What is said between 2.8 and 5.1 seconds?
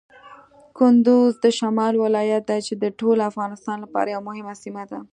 د ټول افغانستان لپاره یوه مهمه سیمه ده.